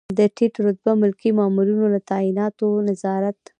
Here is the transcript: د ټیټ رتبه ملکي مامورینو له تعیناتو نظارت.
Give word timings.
د 0.19 0.21
ټیټ 0.35 0.53
رتبه 0.65 0.91
ملکي 1.03 1.29
مامورینو 1.39 1.85
له 1.93 1.99
تعیناتو 2.09 2.67
نظارت. 2.87 3.37